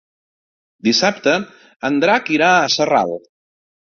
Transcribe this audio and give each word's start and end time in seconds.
Dissabte 0.87 1.33
en 1.91 2.01
Drac 2.05 2.31
irà 2.37 2.49
a 2.63 2.71
Sarral. 2.79 3.13